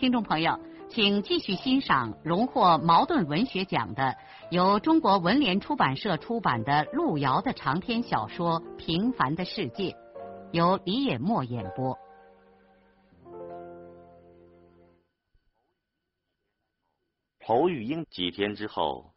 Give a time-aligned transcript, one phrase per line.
[0.00, 4.16] 听众朋友，请继续欣赏荣获茅盾文学奖的、
[4.50, 9.90] 由中国文联出版社出版的路遥的长篇小说《平凡的世界》，
[10.52, 11.98] 由李野墨演播。
[17.44, 19.12] 侯玉英几天之后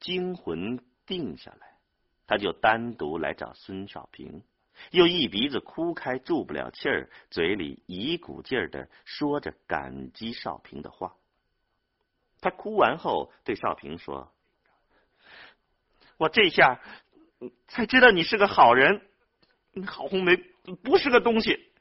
[0.00, 1.78] 惊魂定下来，
[2.26, 4.42] 他就单独来找孙少平。
[4.90, 11.14] 又一鼻子哭开，住不了气儿，嘴里一股劲儿的说着感激少平的话。
[12.40, 14.32] 他哭完后对少平说
[16.16, 16.80] ：“我这下
[17.68, 19.06] 才知道你是个好人。
[19.86, 20.36] 郝红梅
[20.82, 21.72] 不是个东西，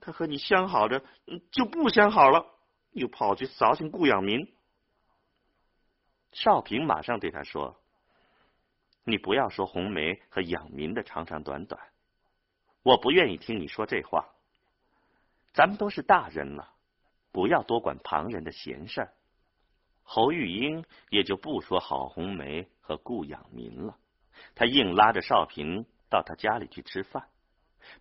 [0.00, 1.04] 他和你相好着
[1.52, 2.46] 就不相好了，
[2.92, 4.52] 又跑去扫兴顾养民。”
[6.32, 7.80] 少平马上对他说
[9.04, 11.80] ：“你不要说红梅和养民的长长短短。”
[12.82, 14.28] 我不愿意听你说这话。
[15.52, 16.72] 咱们都是大人了，
[17.32, 19.12] 不要多管旁人的闲事儿。
[20.02, 23.98] 侯玉英也就不说郝红梅和顾养民了，
[24.54, 27.28] 他硬拉着少平到他家里去吃饭。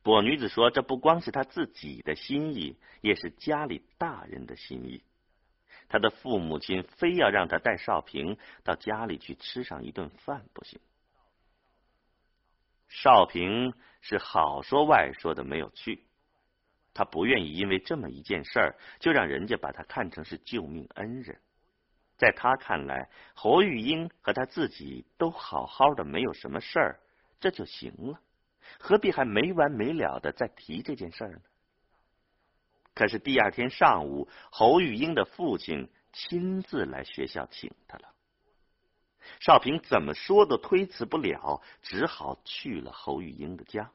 [0.03, 5.03] 跛女子说：“这不光是他自己的心意，也是家里大人的心意。
[5.89, 10.79] 他的父母亲非要让他带少平到家里去吃上一顿饭不行。”
[12.89, 13.73] 少平
[14.09, 16.01] 是好说坏说的没有去，
[16.93, 21.37] 他不愿意因为这么一件事儿就让人家把他看成是救命恩人。
[22.15, 26.99] 在他看来，侯玉英和他自己都好好的，没有什么事儿，
[27.41, 28.21] 这就行了，
[28.79, 31.41] 何必还没完没了的再提这件事儿呢？
[32.93, 38.13] 可是第二天上午，侯玉英的父亲亲自来学校请他了。
[39.41, 43.91] 少平怎么说都推辞不了，只好去了侯玉英的家。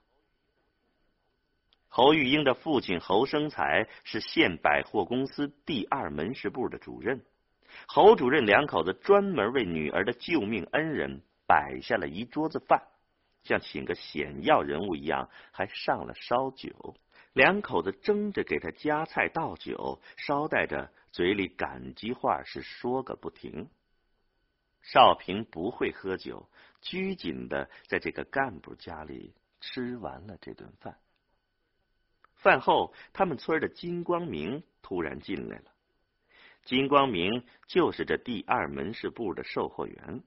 [1.94, 7.22] 侯玉英的父亲侯生才是县百货公司第二门市部的主任，
[7.86, 12.82] 侯主任两口子专门为女儿的救命恩人摆下了一桌子饭，
[13.44, 16.96] 像请个显要人物一样，还上了烧酒。
[17.34, 23.68] 两口子争着给他夹菜倒酒，捎带着嘴里感激话是说个不停。
[24.80, 26.48] 少平不会喝酒，
[26.80, 30.96] 拘谨的在这个干部家里吃完了这顿饭。
[32.42, 35.64] 饭后，他们村的金光明突然进来了。
[36.64, 40.22] 金光明就是这第二门市部的售货员，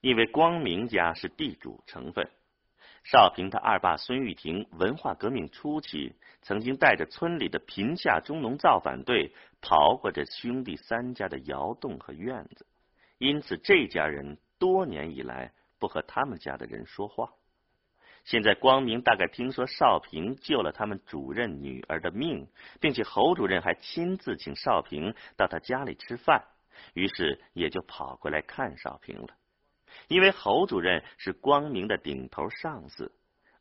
[0.00, 2.28] 因为光明家是地主成分。
[3.04, 12.66] 少平他二爸孙玉婷文化革命初期，曾经带着村里的贫下中农造反队刨过这兄弟三家的窑洞和院子。
[13.18, 17.30] 因此，这家人多年以来不和他们家的人说话。
[18.26, 22.48] 现在，光明大概听说少平救了他们主任女儿的命，
[22.80, 26.44] 并且侯主任还亲自请少平到他家里吃饭，
[26.92, 29.28] 于是也就跑过来看少平了。
[30.08, 33.12] 因为侯主任是光明的顶头上司，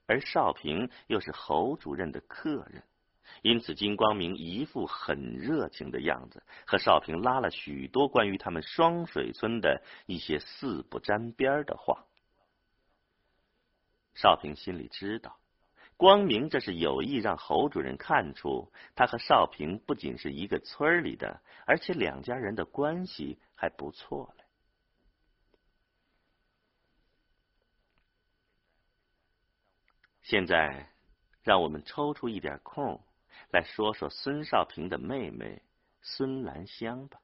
[0.08, 2.84] 而少平又是侯主任的客人。
[3.44, 12.04] 因此，金光明一副很热情的样子，和少平拉了许多关于他们双水村的一些四不沾边的话。
[14.16, 15.38] 少平心里知道，
[15.98, 24.44] 光明这是有意让侯主任看出，他和少平不仅是一个村里的，而且两家人的关系还不错嘞。
[30.22, 30.90] 现在，
[31.44, 33.00] 让我们抽出一点空。
[33.52, 35.62] 来说说孙少平的妹妹
[36.02, 37.20] 孙兰香吧。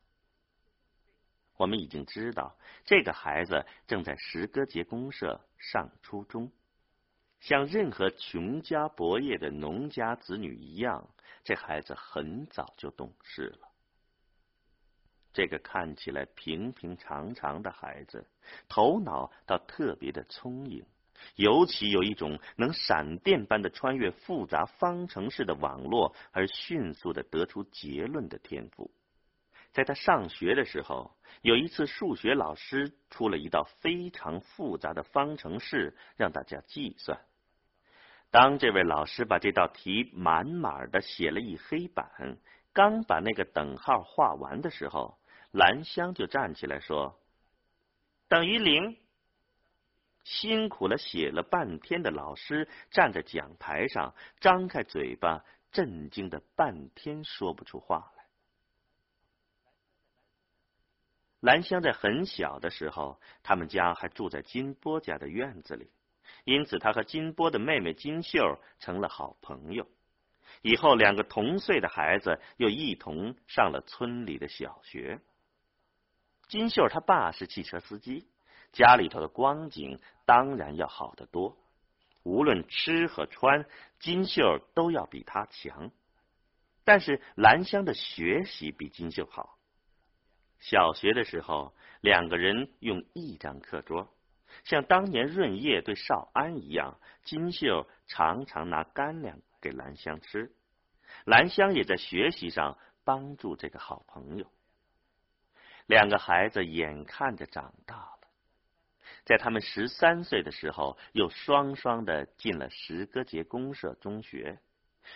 [1.55, 6.51] 我们已经知道，这个孩子正在石歌节公社上初中。
[7.41, 11.09] 像任何穷家薄业的农家子女一样，
[11.43, 13.67] 这孩子很早就懂事了。
[15.33, 18.27] 这个看起来平平常常的孩子，
[18.69, 20.85] 头脑倒特别的聪颖。
[21.35, 28.91] 尤其有一种能闪电般的穿越复杂方程式的网络，而迅速的得出结论的天赋。
[29.71, 37.19] 在他上学的时候，有一次数学老师出了一道非常复杂的方程式，让大家计算。
[38.31, 42.37] 当这位老师把这道题满满的写了一黑板，
[42.73, 45.19] 刚把那个等号画完的时候，
[45.51, 47.19] 兰香就站起来说
[48.29, 48.97] ：“等于零。”
[50.23, 58.23] 辛苦了写了半天的老师站在讲台上，张开嘴巴，震惊的半天说不出话来。
[61.39, 65.89] 兰香在很小的时候，他们家还住在金波家的院子里，
[66.43, 69.87] 因此他和金波的妹妹金秀成了好朋友。
[70.61, 75.19] 以后，两个同岁的孩子又一同上了村里的小学。
[76.47, 78.27] 金秀他爸是汽车司机。
[78.73, 81.57] 家里头的光景当然要好得多，
[82.23, 83.65] 无论吃和穿，
[83.99, 85.91] 金秀都要比他强。
[86.85, 89.57] 但是兰香的学习比金秀好。
[90.59, 94.07] 小学的时候，两个人用一张课桌，
[94.63, 100.51] 像当年润叶对少安一样，金秀常常拿干粮给兰香吃，
[101.25, 104.45] 兰香也在学习上帮助这个好朋友。
[105.87, 108.19] 两个孩子眼看着长大了。
[109.23, 114.59] 在他们十三岁的时候，又双双的进了石歌节公社中学。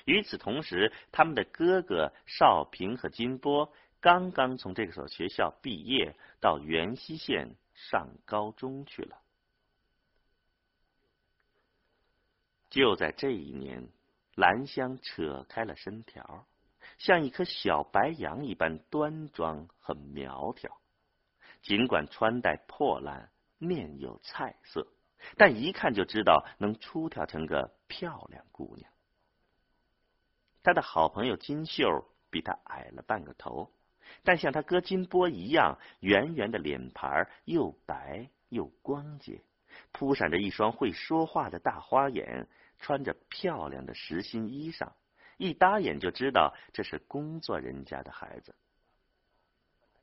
[0.05, 3.71] 与此同时，他们的哥哥少平和金波
[4.01, 9.17] 刚刚从这所学校毕业，到元溪县上高中去了。
[12.75, 13.87] 就在这一年，
[14.35, 16.45] 兰香扯开了身条，
[16.97, 20.77] 像一颗小白杨一般端庄和苗条。
[21.61, 23.31] 尽管穿戴破烂。
[23.57, 24.85] 面有菜色，
[25.37, 28.91] 但一看就知道能出挑成个漂亮姑娘。
[30.61, 33.71] 他的好朋友金秀比他矮了半个头，
[34.23, 39.41] 但像他哥金波一样，圆圆的脸盘又白又光洁，
[39.93, 42.49] 扑闪着一双会说话的大花眼，
[42.79, 44.91] 穿着漂亮的实心衣裳，
[45.37, 48.55] 一搭眼就知道这是工作人家的孩子。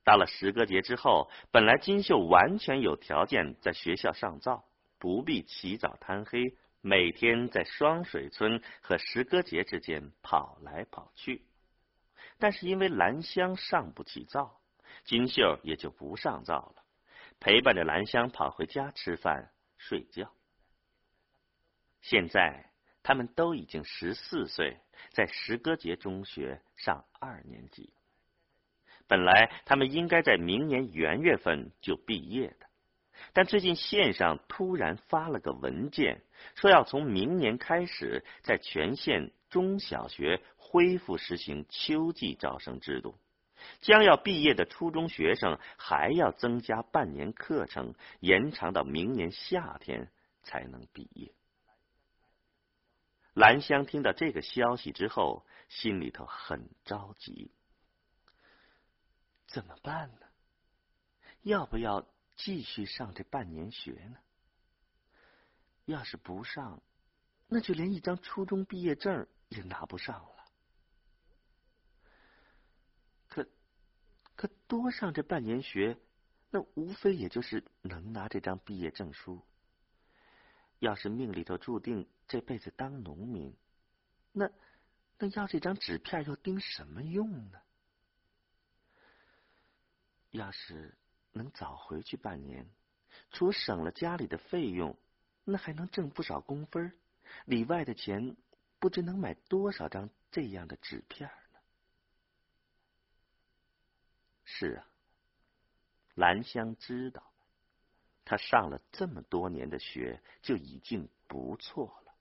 [0.04, 4.64] 到了石歌节之后，本来金秀完全有条件在学校上灶，
[4.98, 11.44] 不必起早贪黑，每天在双水村和石歌节之间跑来跑去。
[12.38, 14.60] 但是因为兰香上不起灶，
[15.04, 16.82] 金秀也就不上灶了，
[17.38, 20.32] 陪伴着兰香跑回家吃饭睡觉。
[22.02, 22.70] 现在
[23.02, 24.76] 他们都已经十四岁，
[25.12, 27.92] 在石歌节中学上二年级。
[29.08, 32.66] 本来他们应该在明年元月份就毕业的，
[33.32, 36.22] 但最近县上突然发了个文件，
[36.54, 43.16] 说要从明年开始，在全县中小学恢复实行秋季招生制度，
[43.80, 50.08] 将要毕业的初中学生还要增加半年课程，延长到明年夏天
[50.42, 51.32] 才能毕业。
[53.34, 57.50] 兰香听到这个消息之后，心里头很着急。
[59.46, 60.26] 怎么办呢？
[61.42, 62.06] 要不要
[62.36, 64.18] 继续上这半年学呢？
[65.86, 66.82] 要是不上，
[67.48, 70.44] 那就连一张初中毕业证也拿不上了。
[73.28, 73.48] 可
[74.36, 75.98] 可多上这半年学，
[76.50, 79.42] 那无非也就是能拿这张毕业证书。
[80.82, 83.56] 要是命里头注定这辈子当农民，
[84.32, 84.50] 那
[85.16, 87.62] 那要这张纸片又盯什么用呢？
[90.32, 90.92] 要是
[91.30, 92.68] 能早回去半年，
[93.30, 94.98] 除省了家里的费用，
[95.44, 96.92] 那还能挣不少工分
[97.44, 98.36] 里外的钱
[98.80, 101.60] 不知能买多少张这样的纸片呢。
[104.44, 104.88] 是啊，
[106.16, 107.31] 兰香知道，
[108.24, 112.12] 他上了这么多年的学就已经不错了，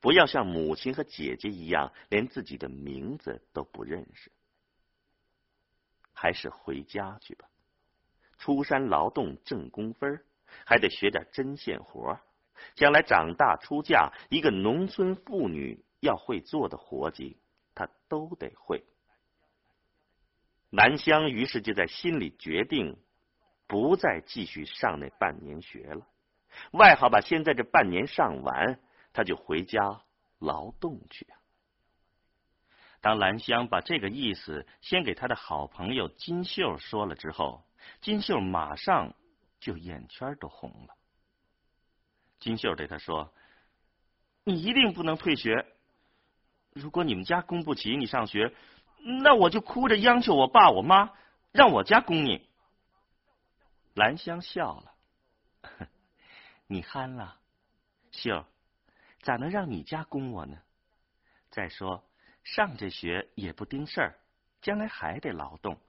[0.00, 4.30] 不要像母亲和姐姐一样，连自己的名字都不认识。
[6.12, 7.48] 还是回家去吧，
[8.38, 10.24] 出山劳动挣工分，
[10.64, 12.20] 还得学点针线活。
[12.76, 17.36] 将来长大出嫁，一个农村妇女要会做的活计，
[17.74, 18.84] 她都得会。
[20.70, 22.96] 南香于是就在心里决定，
[23.66, 26.06] 不再继续上那半年学了，
[26.72, 28.78] 外好把现在这半年上完，
[29.12, 30.02] 他就回家
[30.38, 31.26] 劳动去。
[33.00, 37.64] 当兰香把这个意思先给他的好朋友金秀说了之后，
[38.00, 39.14] 金秀马上
[39.60, 40.94] 就眼圈都红了。
[42.38, 43.32] 金秀对他说
[44.44, 45.66] ：“你一定不能退学。
[46.72, 48.54] 如果你们家供不起你上学，
[49.22, 51.12] 那我就哭着央求我爸我妈
[51.52, 52.46] 让我家供你。”
[53.94, 54.94] 兰香笑了
[56.68, 57.40] ：“你憨了，
[58.10, 58.44] 秀，
[59.22, 60.60] 咋能让你家供我呢？
[61.50, 62.04] 再说。”
[62.44, 64.18] 上这学也不盯事儿，
[64.60, 65.80] 将来还得劳动，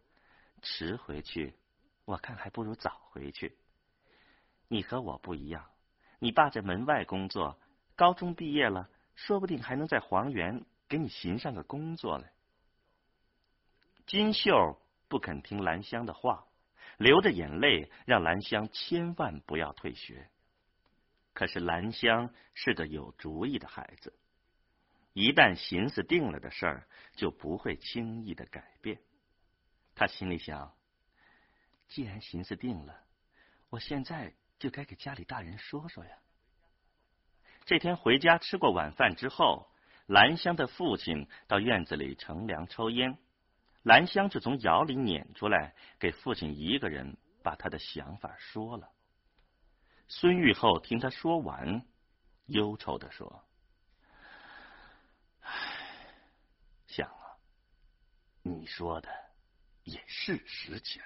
[0.62, 1.54] 迟回去，
[2.06, 3.58] 我看还不如早回去。
[4.70, 5.70] 你和我不一样，
[6.18, 7.60] 你爸在门外工作，
[7.98, 12.26] 高中毕业了，说不定还能在黄园给你寻上个工作呢。
[14.08, 16.48] 金秀不肯听兰香的话，
[16.98, 20.30] 流着眼泪让兰香千万不要退学。
[21.34, 24.14] 可是兰香是个有主意的孩子，
[25.14, 29.00] 一旦心思定了的事儿，就不会轻易的改变。
[29.96, 30.74] 他心里想：
[31.88, 33.04] 既然心思定了，
[33.70, 34.34] 我现在。
[34.58, 36.12] 就该给家里大人说说呀。
[37.66, 39.70] 这天回家吃过晚饭之后，
[40.06, 43.18] 兰香的父亲到院子里乘凉抽烟，
[43.86, 48.92] 兰香就从窑里撵出来，给父亲一个人把他的想法说了。
[50.08, 51.86] 孙玉厚听他说完，
[52.48, 53.46] 忧愁的说
[55.42, 55.52] ：“唉，
[56.88, 57.38] 想啊，
[58.42, 59.10] 你说的
[59.84, 61.00] 也是实情，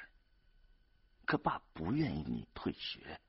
[1.25, 3.19] 可爸不愿意你退学。”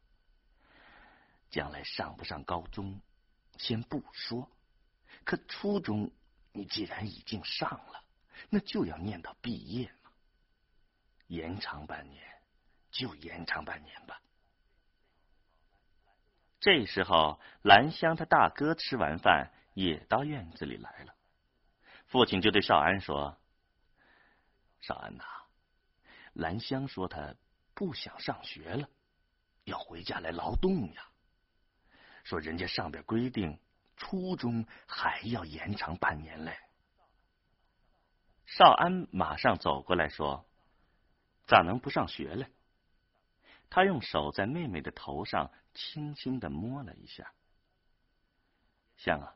[1.50, 3.00] 将来上不上高中，
[3.56, 4.48] 先不说。
[5.24, 6.12] 可初中，
[6.52, 8.04] 你既然已经上了，
[8.48, 10.10] 那就要念到毕业嘛。
[11.26, 12.24] 延长半年，
[12.90, 14.20] 就延长半年吧。
[16.58, 21.14] 这时候，兰香他大哥吃完饭也到院子里来了。
[22.06, 23.38] 父亲就对少安说
[24.82, 25.24] ：“少安呐，
[26.32, 27.34] 兰香说她
[27.74, 28.88] 不想上学了，
[29.64, 31.06] 要回家来劳动呀。”
[32.24, 33.58] 说人家上边规定，
[33.96, 36.58] 初中还要延长半年嘞。
[38.50, 40.44] 少安马上走过来说
[41.46, 42.48] ：“咋能不上学嘞？”
[43.70, 47.32] 他用手在妹妹的头上轻轻的摸了一下。
[48.96, 49.34] 香啊，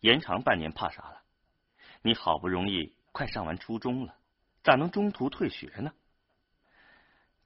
[0.00, 1.22] 延长半年怕啥了？
[2.00, 4.16] 你好不容易快上完初中了，
[4.62, 5.92] 咋能中途退学呢？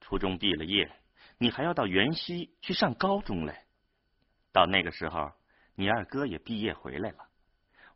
[0.00, 0.95] 初中毕了业，
[1.38, 3.66] 你还要到原西去上高中嘞。
[4.52, 5.33] 到那个时候，
[5.75, 7.28] 你二哥也毕业回来了。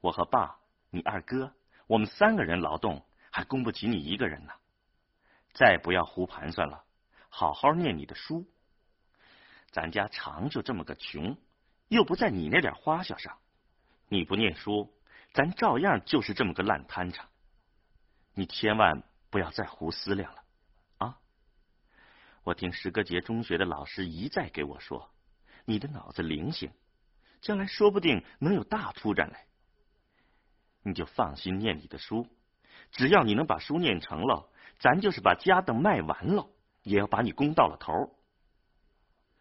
[0.00, 0.58] 我和爸、
[0.90, 1.54] 你二哥，
[1.87, 4.52] 我们三个人劳动，还供不起你一个人呢。
[5.52, 6.85] 再不要胡盘算了，
[7.28, 8.47] 好好念你的书。
[9.71, 11.37] 咱家常就这么个穷，
[11.88, 13.38] 又不在你那点花销上。
[14.09, 14.93] 你不念书，
[15.33, 17.19] 咱照样就是这么个烂摊子。
[18.35, 20.43] 你千万不要再胡思量了
[20.99, 21.19] 啊！
[22.43, 25.11] 我听石歌节中学的老师一再给我说。
[25.64, 26.71] 你的脑子灵性，
[27.40, 29.47] 将来说不定能有大出展来。
[30.87, 32.28] 你就放心念你的书，
[32.93, 36.49] 只要你能把书念成了，咱就是把家当卖完了，
[36.85, 37.93] 也要把你供到了头。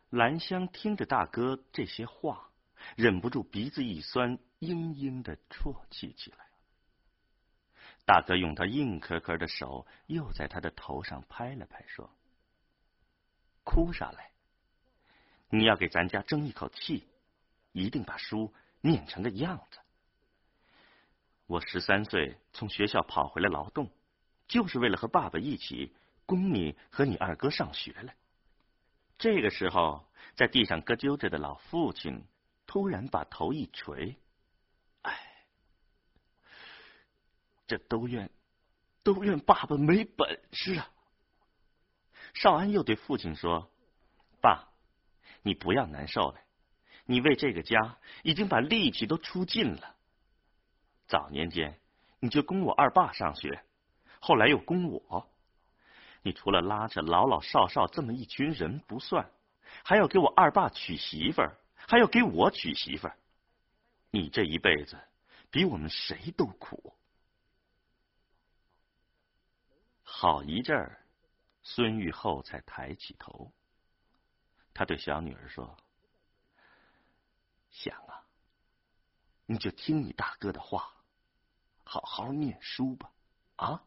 [0.09, 2.49] 兰香听着大哥这些话，
[2.95, 6.37] 忍不住鼻子一酸，嘤嘤的啜泣起来。
[8.05, 12.09] 大哥用他硬壳壳的手又在他的头上拍了拍，说
[13.63, 14.31] ：“哭啥来？”
[15.49, 17.07] 你要给咱家争一口气，
[17.71, 19.77] 一定把书念成个样子。
[21.47, 23.91] 我十三岁从学校跑回来劳动，
[24.47, 25.93] 就是为了和爸爸一起
[26.25, 28.15] 供你和你二哥上学来。
[29.17, 32.25] 这个时候，在地上咯啾着的老父亲
[32.65, 34.17] 突然把头一垂
[35.03, 35.45] ：“哎，
[37.67, 38.29] 这都怨
[39.03, 40.89] 都怨爸爸没本事啊！”
[42.33, 43.71] 少安又对父亲说
[44.41, 44.69] ：“爸。”
[45.43, 46.39] 你不要难受了，
[47.05, 49.94] 你为这个家已经把力气都出尽了。
[51.07, 51.79] 早年间
[52.19, 53.63] 你就供我二爸上学，
[54.19, 55.29] 后来又供我，
[56.23, 59.29] 你除了拉扯老老少少这么一群人不算，
[59.83, 63.17] 还要给我二爸娶媳妇儿，还要给我娶媳妇儿。
[64.09, 64.97] 你这一辈子
[65.51, 66.95] 比我们谁都苦。
[70.01, 71.05] 好一阵儿，
[71.61, 73.51] 孙玉厚才抬起头。
[74.73, 75.77] 他对小女儿说
[77.69, 78.25] ：“想啊，
[79.45, 80.94] 你就听你大哥的话，
[81.85, 83.13] 好好念书吧。
[83.55, 83.85] 啊，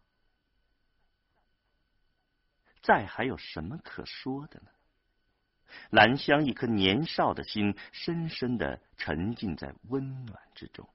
[2.81, 4.71] 再还有什么可说的呢？”
[5.91, 10.89] 兰香一颗年少的心深深的沉浸在温暖之中，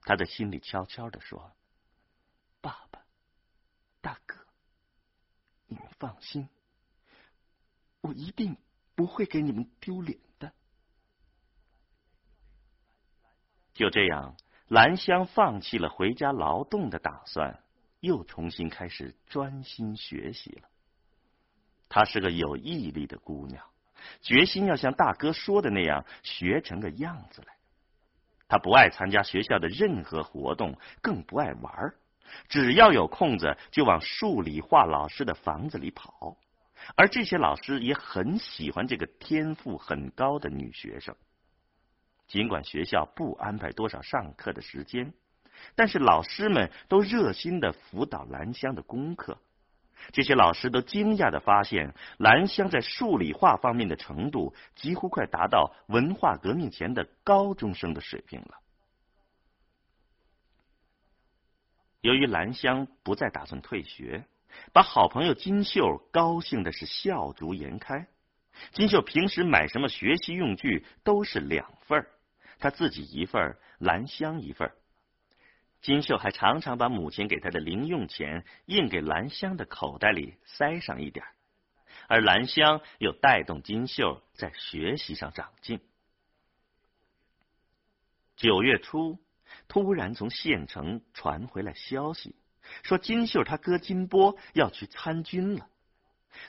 [0.00, 1.54] 他的心里悄悄的说
[2.60, 3.04] ：“爸爸，
[4.00, 4.44] 大哥，
[5.68, 6.48] 你们放心，
[8.00, 8.56] 我一定。”
[8.94, 10.52] 不会给你们丢脸的。
[13.72, 14.36] 就这样，
[14.72, 17.60] 兰香放弃了回家劳动的打算，
[18.00, 20.68] 又重新开始专心学习了。
[21.90, 23.62] 她是个有毅力的姑娘，
[24.22, 27.52] 决心要像大哥说的那样学成个样子来。
[28.48, 31.94] 她不爱参加学校的任何活动，更不爱玩儿
[32.48, 36.38] 只要有空子就往数理化老师的房子里跑，
[36.96, 41.14] 而这些老师也很喜欢这个天赋很高的女学生。
[42.32, 45.12] 尽管学校不安排多少上课的时间，
[45.74, 49.36] 但是老师们都热心的辅导兰香的功课。
[50.12, 58.54] 这些老师都惊讶的发现，兰香在数理化方面的程度几乎快达到文化革命前的高中生的水平了。
[62.00, 64.24] 由于兰香不再打算退学，
[64.72, 68.08] 把好朋友金秀高兴的是笑逐颜开。
[68.72, 72.08] 金秀平时买什么学习用具都是两份儿，
[72.62, 74.72] 他自己一份，兰香一份。
[75.82, 81.26] 金秀还常常把母亲给他的零用钱硬给兰香的口袋里塞上一点，
[82.08, 85.80] 而兰香又带动金秀在学习上长进。
[88.36, 89.18] 九月初。
[89.68, 92.34] 突然从县城传回来消息，
[92.82, 95.68] 说金秀他哥金波要去参军了。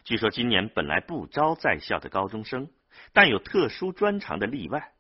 [0.05, 2.69] 据说今年本来不招在校的高中生，
[3.11, 4.92] 但有特殊专长的例外。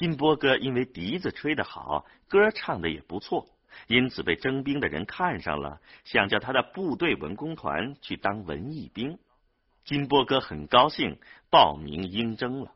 [0.00, 3.50] 金波哥因为笛子吹得好，歌唱的也不错，
[3.86, 9.18] 因此被征兵的人看上了，想叫他的部队文工团去当文艺兵。
[9.84, 11.18] 金波哥很高兴，
[11.50, 12.72] 报名应征了。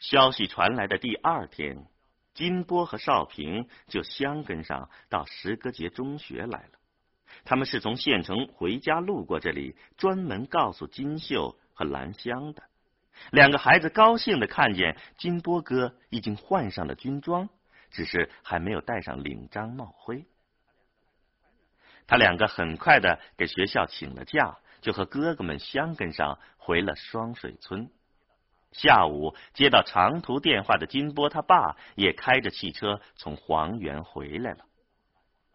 [0.00, 1.86] 消息传来的第二天。
[2.34, 6.72] 金波和少平就相跟上到石歌节中学来了。
[7.46, 12.64] 他们是从县城回家路过这里，专门告诉金秀和兰香的。
[13.30, 17.48] 两个孩子高兴的看见金波哥已经换上了军装，
[17.90, 20.24] 只是还没有戴上领章帽徽。
[22.06, 27.90] 他两个很快的给学校请了假，就和哥哥们相跟上回了双水村。
[28.72, 34.66] 下午接到长途电话的金波，他爸也开着汽车从黄原回来了。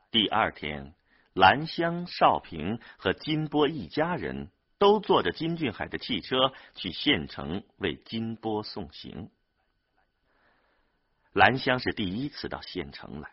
[0.09, 0.93] 第二天，
[1.33, 9.29] 兰香、少平和金波一家人都坐着金俊海的汽车去县城为金波送行。
[11.33, 13.29] 兰香是第一次到县城来，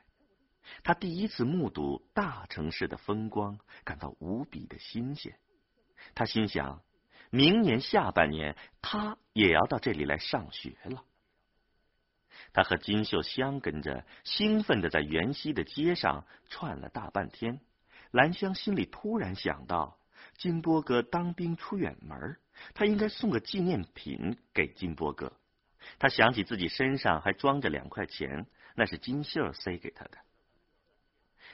[0.84, 5.38] 她第一次目睹大城市的风光，感到无比的新鲜。
[6.14, 6.82] 她心想。
[7.30, 11.04] 明年下半年，她也要到这里来上学了。
[12.52, 17.60] 他和金秀相跟着，兴奋的在元溪的街上串了大半天。
[18.12, 19.98] 兰香心里突然想到，
[20.38, 22.36] 金波哥当兵出远门，
[22.74, 25.32] 他应该送个纪念品给金波哥。
[25.98, 30.18] 他想起自己身上还装着两块钱，那是金秀塞给他的。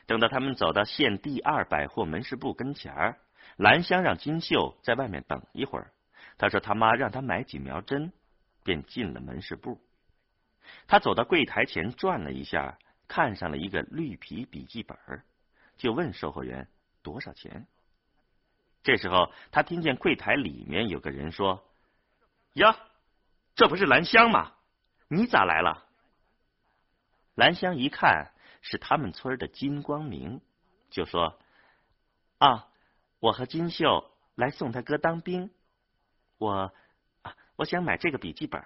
[0.07, 3.18] 等到他们走到县第二百货门市部跟前儿。
[3.57, 5.92] 兰香让金秀在外面等一会儿，
[6.38, 8.12] 他说他妈让他买几苗针，
[8.64, 9.81] 便进了门市部。
[10.87, 14.97] 他走到柜台前转了一下，看上了一个绿皮笔记本，
[15.77, 16.68] 就问售货员
[17.03, 17.66] 多少钱。
[18.83, 21.64] 这时候他听见柜台里面有个人说
[22.55, 22.77] ：“呀，
[23.55, 24.53] 这不是兰香吗？
[25.09, 25.87] 你咋来了？”
[27.35, 30.40] 兰香一看是他们村的金光明，
[30.90, 31.38] 就说
[32.38, 32.68] ：“啊。”
[33.23, 35.49] 我和金秀来送他哥当兵，
[36.38, 36.75] 我
[37.55, 38.61] 我想买这个笔记本。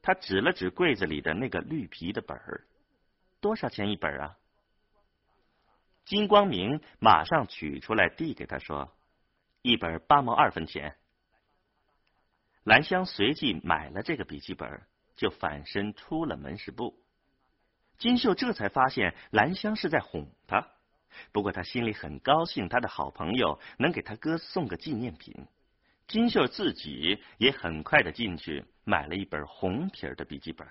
[0.00, 2.64] 他指了指柜子里的那个绿皮的本儿，
[3.42, 4.38] 多少钱一本啊？
[6.04, 8.92] 金光明马上取出来递给他说
[9.62, 10.96] ：“一本八毛二分钱。”
[12.64, 14.82] 兰香随即买了这个笔记本，
[15.16, 16.98] 就反身出了门市部。
[17.98, 20.68] 金秀这才发现兰香是在哄他。
[21.30, 25.46] 不过他心里很高兴，他的好朋友能给他哥送个纪念品。
[26.08, 30.66] 金秀自己也很快的进去买了一本红皮儿的笔记本。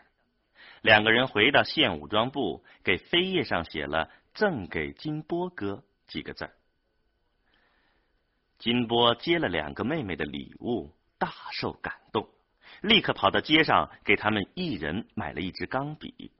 [0.81, 6.49] 两个人回到县武装部，给扉页上写了“赠给金波哥”几个字。
[8.59, 12.29] 金波接了两个妹妹的礼物，大受感动，
[12.81, 16.31] 立刻跑到街上给他们一人买了一支钢笔，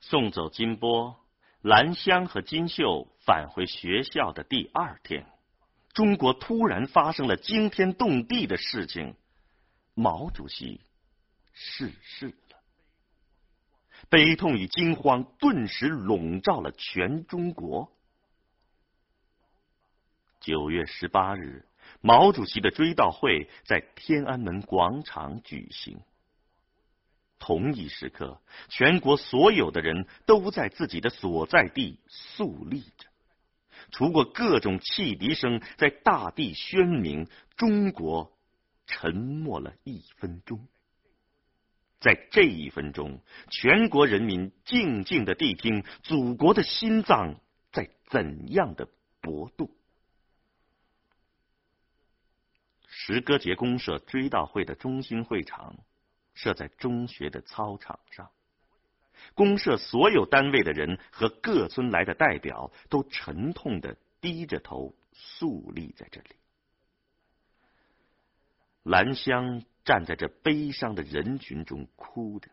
[0.00, 1.20] 送走金波。
[1.60, 5.24] 兰香和金秀返回学校的第二天，
[5.94, 9.16] 中国突然发生了惊天动地的事情，
[9.94, 10.82] 毛主席
[11.54, 12.34] 逝世，
[14.14, 17.90] 悲痛与惊慌顿时笼罩了全中国。
[20.38, 21.66] 九月十八日，
[22.00, 25.98] 毛主席的追悼会在天安门广场举行。
[27.40, 33.08] 同一时刻，全国所有的人都在自己的所在地肃立着，
[33.90, 38.32] 除过各种汽笛声在大地喧鸣，中国
[38.86, 40.64] 沉默了一分钟。
[42.04, 47.40] 在这一分钟，全国人民静静的谛听祖国的心脏
[47.72, 48.90] 在怎样的
[49.22, 49.70] 搏动。
[52.86, 55.78] 石歌节公社追悼会的中心会场
[56.34, 58.30] 设在中学的操场上，
[59.32, 66.36] 公社所有单位的人和各村来的代表都沉痛的低着头肃立在这里。
[68.82, 69.64] 兰香。
[69.84, 72.48] 站在这悲伤的人群中哭着，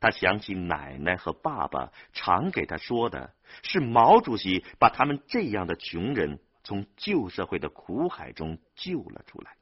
[0.00, 9.56] 他想起奶奶和爸爸常给他说的，是毛主席把他们这样的穷人从旧社会的苦海中救了出来。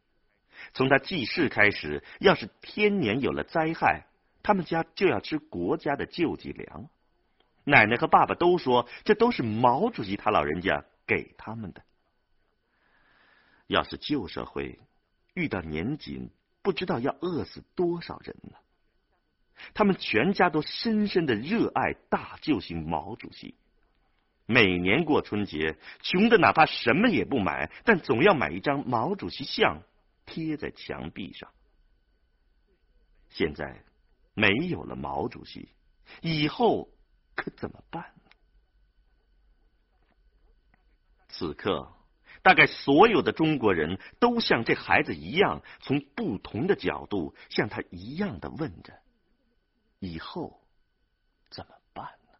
[0.74, 4.06] 从他记事开始，要是天年有了灾害，
[4.42, 6.88] 他们家就要吃国家的救济粮。
[7.64, 11.82] 奶奶和爸爸都说，这都是毛主席他老人家给他们的。
[13.68, 14.80] 要是旧社会
[15.34, 16.30] 遇到年紧，
[16.62, 18.56] 不知道要饿死多少人呢？
[19.74, 23.54] 他们全家都深深的热爱大救星毛主席。
[24.46, 29.82] 每年过春节，穷的哪怕什么也不买，但总要买一张毛主席像
[30.26, 31.50] 贴在墙壁上。
[33.30, 33.84] 现在
[34.34, 35.68] 没有了毛主席，
[36.20, 36.90] 以后
[37.36, 38.30] 可怎么办呢？
[41.28, 41.92] 此刻。
[42.42, 48.92] 大概所有的中国人都像这孩子一样，从不同的角度像他一样的问着：
[50.00, 50.60] 以后
[51.50, 52.32] 怎么办呢？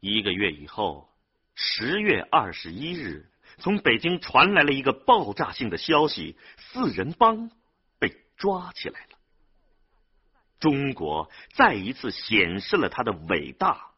[0.00, 1.08] 一个月以后，
[1.54, 7.52] 十月二十一日，从北京传来了一个爆炸性的消息：四人帮
[8.00, 9.18] 被抓起来了。
[10.58, 13.92] 中国再一次显示了他的伟大，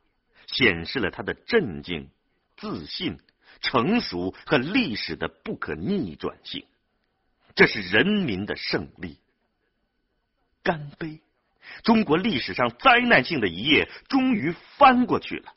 [0.47, 2.11] 显示了他的镇静。
[2.57, 3.19] 自信、
[3.61, 6.65] 成熟和历史的不可逆转性，
[7.55, 9.19] 这是人民的胜利。
[10.63, 11.21] 干杯！
[11.83, 15.53] 中国历史上灾难性的一页终于翻过去了。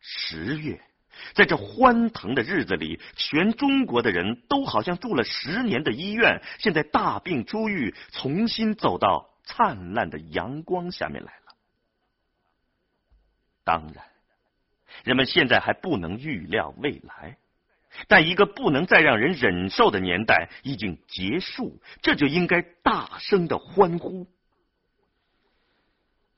[0.00, 0.80] 十月，
[1.34, 11.56] 在这欢腾的日子里，全中国的人都好像住了十年的医院，现在大病初愈，重新走到灿烂的阳光下面来了。
[13.64, 14.15] 当然。
[15.04, 17.38] 人们现在还不能预料未来，
[18.08, 24.26] 但一个不能再让人忍受的年代已经结束，这就应该大声的欢呼。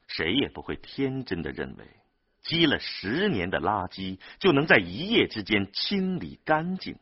[0.06, 1.84] 谁也不会天真的认为，
[2.42, 6.96] 积了十年的垃圾就能在一夜之间清理干净。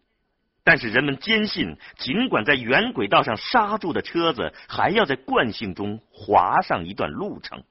[0.65, 7.63] 但是人们坚信，尽管在原轨道上刹住的车子，还要在惯性中滑上一段路程。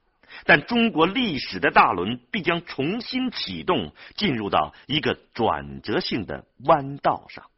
[0.43, 7.49] 但中国历史的大轮必将重新启动，进入到一个转折性的弯道上。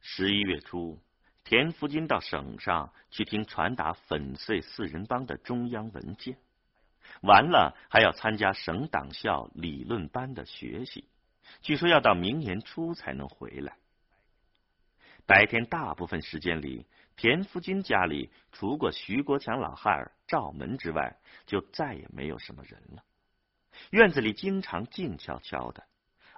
[0.00, 1.00] 十一月初，
[1.44, 6.38] 田福金到省上去听传达粉碎四人帮的中央文件，
[7.20, 11.04] 完了还要参加省党校理论班的学习，
[11.60, 13.76] 据说要到明年初才能回来。
[15.26, 16.86] 白天大部分时间里。
[17.18, 23.02] 田福金家里除过徐国强老汉儿赵门之外，就再也没有什么人了。
[23.90, 25.84] 院子里经常静悄悄的，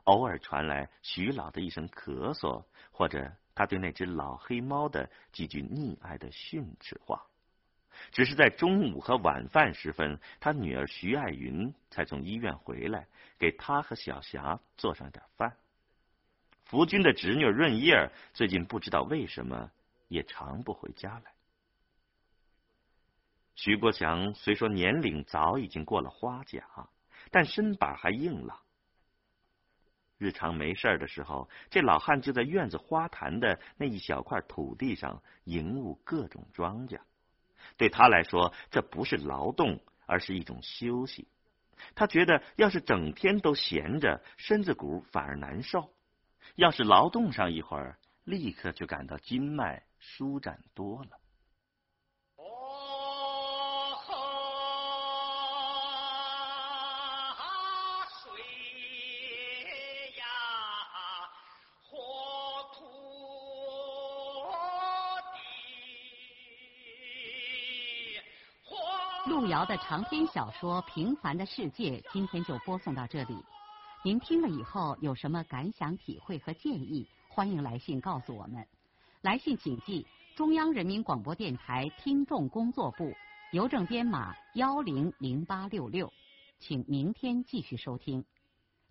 [0.05, 7.27] 偶尔传来徐老的一声咳嗽，或者他对那只老黑猫的几句溺爱的训斥话。
[8.11, 13.07] 只是在中午和晚饭时分，他女儿徐爱云才从医院回来，
[13.39, 15.55] 给他和小霞做上点饭。
[16.65, 19.71] 福军的侄女润叶最近不知道为什么。
[20.11, 21.33] 也常不回家来。
[23.55, 26.65] 徐国强虽说年龄早已经过了花甲，
[27.31, 28.59] 但身板还硬朗。
[30.19, 37.01] 日常没事的时候，这老汉就在院子花坛的那一小块土地上营务各种庄稼。
[37.77, 41.29] 对他来说，这不是劳动，而是一种休息。
[41.95, 45.91] 他觉得，要是整天都闲着，身子骨反而难受；
[46.57, 49.85] 要是劳动上一会儿，立刻就感到筋脉。
[50.03, 51.11] 舒展多了。
[58.23, 58.41] 水
[60.17, 60.25] 呀，
[61.83, 61.95] 火
[62.73, 62.81] 土
[69.29, 73.37] 路遥的长篇小说《平凡的世界》今天就播送到这里。
[74.03, 77.07] 您听了以后有什么感想、体会和建议？
[77.33, 78.67] 欢迎来信告诉我们。
[79.23, 83.15] 来信请记中央人民广播电台听众工作部，
[83.53, 86.13] 邮政编码幺零零八六六，
[86.59, 88.25] 请明天继续收听。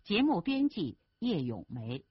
[0.04, 2.02] 节目编辑叶咏梅。